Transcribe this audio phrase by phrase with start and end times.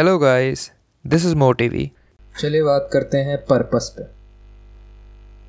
[0.00, 0.70] Hello guys
[1.06, 1.92] this is Motivi
[2.40, 4.02] चलिए बात करते हैं पर्पस पे।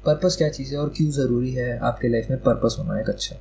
[0.06, 3.36] पर्पस क्या चीज़ है और क्यों ज़रूरी है आपके लाइफ में पर्पस होना एक अच्छा?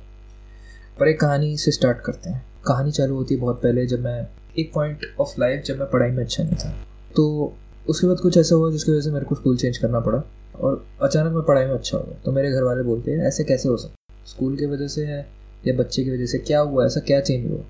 [0.99, 4.27] पर एक कहानी से स्टार्ट करते हैं। कहानी चालू होती है बहुत पहले जब मैं
[4.59, 6.69] एक पॉइंट ऑफ़ लाइफ जब मैं पढ़ाई में अच्छा नहीं था।
[7.15, 7.53] तो
[7.89, 10.23] उसके बाद कुछ ऐसा हुआ जिसकी वजह से मेरे को स्कूल चेंज करना पड़ा
[10.59, 13.43] और अचानक मैं पढ़ाई में अच्छा हो गया। तो मेरे घर वाले बोलते हैं, ऐसे
[13.43, 15.27] कैसे हो सकता स्कूल की वजह से है
[15.67, 16.37] या बच्चे की वजह से?
[16.37, 16.85] क्या हुआ?
[16.85, 17.61] ऐसा क्या चेंज हुआ?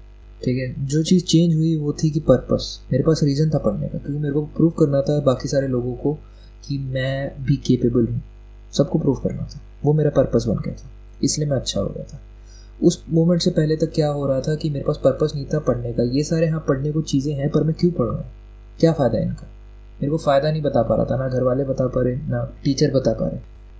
[0.45, 0.87] ठीक है?
[0.87, 4.19] जो चीज़ चेंज हुई वो थी कि पर्पस मेरे पास रीज़न था पढ़ने का, क्योंकि
[4.19, 6.13] मेरे को प्रूव करना था बाकी सारे लोगों को
[6.67, 8.21] कि मैं भी केपेबल हूँ।
[8.73, 10.89] सबको प्रूव करना था। वो मेरा पर्पस बन गया था।
[11.23, 12.19] इसलिए मैं अच्छा हो गया था।
[12.83, 15.59] उस मोमेंट से पहले तक क्या हो रहा था कि मेरे पास पर्पस नहीं था
[15.59, 18.05] पढ़ने का। ये सारे हाँ पढ़ने को चीज़ें हैं, पर मैं क्यों पढ़?
[18.05, 18.25] रहा हूँ
[18.79, 19.47] क्या फ़ायदा है इनका?
[20.01, 22.53] मेरे को फ़ायदा नहीं बता पा रहा था, ना घर वाले बता पा रहे, ना
[22.63, 23.39] टीचर बता पा रहे।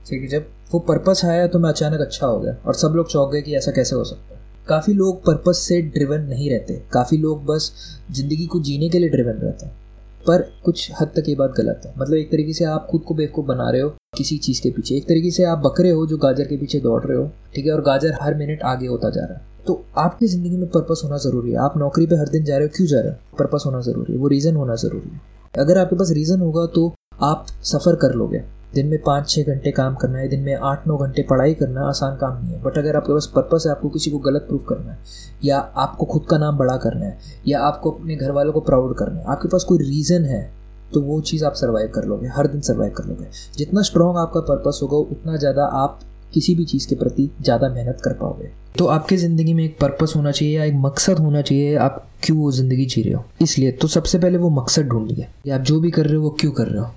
[0.10, 3.10] ठीक है, जब वो पर्पस आया तो मैं अचानक अच्छा हो गया और सब लोग
[3.10, 6.82] चौंक गए कि ऐसा कैसे हो सकता है। काफ़ी लोग पर्पस से ड्रिवन नहीं रहते।
[6.94, 7.72] काफ़ी लोग बस
[8.12, 9.80] ज़िंदगी को जीने के लिए ड्रिवन रहते हैं।
[10.28, 13.14] पर कुछ हद तक ये बात गलत है। मतलब एक तरीके से आप खुद को
[13.14, 16.18] बेवकूफ़ बना रहे हो किसी चीज़ के पीछे। एक तरीके से आप बकरे हो जो
[16.18, 19.22] गाजर के पीछे दौड़ रहे हो, ठीक है, और गाजर हर मिनट आगे होता जा
[19.22, 22.44] रहा है। तो आपकी ज़िंदगी में पर्पस होना ज़रूरी है। आप नौकरी पे हर दिन
[22.44, 23.38] जा रहे हो, क्यों जा रहे हो?
[23.40, 25.22] पर्पस होना ज़रूरी है। वो रीज़न होना ज़रूरी है।
[25.60, 29.72] अगर आपके पास रीज़न होगा तो आप सफ़र कर लोगे। दिन में पाँच छः घंटे
[29.72, 32.78] काम करना है, दिन में आठ नौ घंटे पढ़ाई करना आसान काम नहीं है। बट
[32.78, 34.98] अगर आपके पास पर्पस है, आपको किसी को गलत प्रूफ करना है,
[35.44, 38.98] या आपको खुद का नाम बड़ा करना है, या आपको अपने घर वालों को प्राउड
[38.98, 40.50] करना है, आपके पास कोई रीज़न है
[40.92, 43.26] तो वो चीज़ आप सर्वाइव कर लोगे, हर दिन सर्वाइव कर लोगे।
[43.58, 46.00] जितना स्ट्रॉन्ग आपका पर्पस होगा, उतना ज़्यादा आप
[46.34, 50.14] किसी भी चीज़ के प्रति ज़्यादा मेहनत कर पाओगे। तो आपकी ज़िंदगी में एक पर्पस
[50.16, 53.24] होना चाहिए, या एक मकसद होना चाहिए, आप क्यों वो ज़िंदगी जी रहे हो?
[53.42, 56.52] इसलिए तो सबसे पहले वो मकसद ढूंढिए। आप जो भी कर रहे हो, वो क्यों
[56.52, 56.90] कर रहे हो?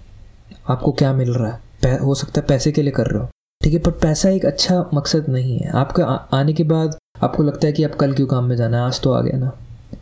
[0.68, 1.60] आपको क्या मिल रहा है?
[1.94, 3.28] हो सकता है पैसे के लिए कर रहे हो।
[3.60, 6.02] ठीक है, पर पैसा एक अच्छा मकसद नहीं है। आपके
[6.36, 8.84] आने के बाद आपको लगता है कि आप कल क्यों काम में जाना है?
[8.84, 9.52] आज तो आ गया ना।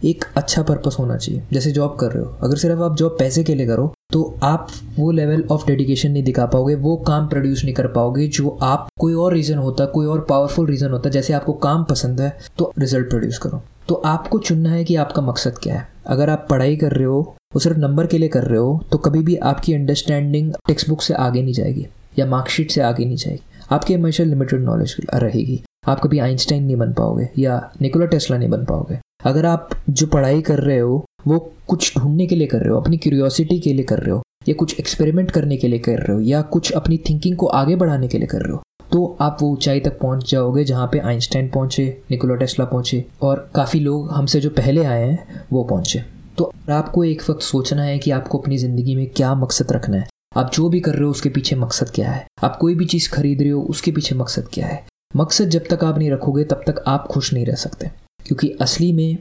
[0.04, 3.44] एक अच्छा पर्पस होना चाहिए, जैसे जॉब कर रहे हो। अगर सिर्फ़ आप जॉब पैसे
[3.44, 7.64] के लिए करो तो आप वो लेवल ऑफ़ डेडिकेशन नहीं दिखा पाओगे, वो काम प्रोड्यूस
[7.64, 11.32] नहीं कर पाओगे जो आप, कोई और रीज़न होता, कोई और पावरफुल रीज़न होता, जैसे
[11.32, 15.58] आपको काम पसंद है तो रिज़ल्ट प्रोड्यूस करो। तो आपको चुनना है कि आपका मकसद
[15.58, 17.20] क्या है। अगर आप पढ़ाई कर रहे हो,
[17.54, 21.02] वो सिर्फ़ नंबर के लिए कर रहे हो तो कभी भी आपकी अंडरस्टैंडिंग टेक्स्ट बुक
[21.02, 21.86] से आगे नहीं जाएगी,
[22.18, 26.76] या मार्कशीट से आगे नहीं जाएगी। आपकी हमेशा लिमिटेड नॉलेज रहेगी। आप कभी आइंस्टाइन नहीं
[26.76, 31.04] बन पाओगे, या निकोला टेस्ला नहीं बन पाओगे। अगर आप जो पढ़ाई कर रहे हो,
[31.26, 34.22] वो कुछ ढूँढने के लिए कर रहे हो, अपनी क्यूरियोसिटी के लिए कर रहे हो,
[34.48, 37.76] या कुछ एक्सपेरिमेंट करने के लिए कर रहे हो, या कुछ अपनी थिंकिंग को आगे
[37.76, 38.62] बढ़ाने के लिए कर रहे हो
[38.92, 43.50] तो आप वो ऊंचाई तक पहुँच जाओगे जहाँ पे आइंस्टाइन पहुँचे, निकोला टेस्ला पहुँचे, और
[43.54, 46.02] काफ़ी लोग हमसे जो पहले आए हैं, वो पहुँचे।
[46.38, 50.08] तो आपको एक वक्त सोचना है कि आपको अपनी ज़िंदगी में क्या मकसद रखना है।
[50.36, 52.26] आप जो भी कर रहे हो, उसके पीछे मकसद क्या है?
[52.44, 54.86] आप कोई भी चीज़ खरीद रहे हो, उसके पीछे मकसद क्या है?
[55.16, 57.90] मकसद जब तक आप नहीं रखोगे, तब तक आप खुश नहीं रह सकते।
[58.26, 59.18] क्योंकि असली में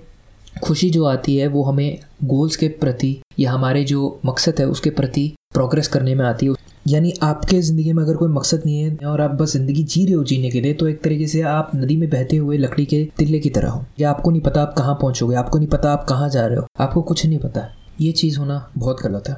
[0.64, 4.90] खुशी जो आती है, वो हमें गोल्स के प्रति या हमारे जो मकसद है, उसके
[4.90, 6.54] प्रति प्रोग्रेस करने में आती है।
[6.88, 10.14] यानी आपके ज़िंदगी में अगर कोई मकसद नहीं है और आप बस ज़िंदगी जी रहे
[10.14, 13.04] हो जीने के लिए तो एक तरीके से आप नदी में बहते हुए लकड़ी के
[13.18, 16.06] तिल्ले की तरह हो। या आपको नहीं पता आप कहाँ पहुँचोगे, आपको नहीं पता आप
[16.10, 17.68] कहाँ जा रहे हो। आपको कुछ नहीं पता।
[18.02, 19.36] ये चीज़ होना बहुत गलत है।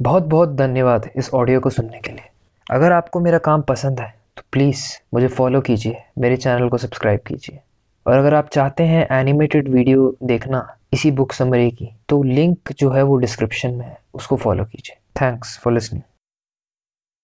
[0.00, 2.30] बहुत बहुत धन्यवाद इस ऑडियो को सुनने के लिए।
[2.66, 4.84] अगर आपको मेरा काम पसंद है तो प्लीज़
[5.14, 7.60] मुझे फॉलो कीजिए, मेरे चैनल को सब्सक्राइब कीजिए।
[8.06, 12.90] और अगर आप चाहते हैं एनिमेटेड वीडियो देखना इसी बुक समरी की। तो लिंक जो
[12.90, 16.02] है वो डिस्क्रिप्शन में है, उसको फॉलो कीजिए। Thanks for listening